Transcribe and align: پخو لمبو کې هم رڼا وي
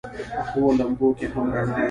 پخو 0.39 0.63
لمبو 0.79 1.07
کې 1.17 1.25
هم 1.33 1.45
رڼا 1.53 1.71
وي 1.77 1.79